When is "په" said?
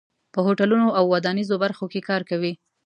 0.33-0.39